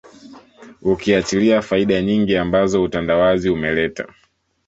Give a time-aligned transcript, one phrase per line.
[0.81, 4.07] Ukiachilia faida nyingi ambazo utandawazi umeleta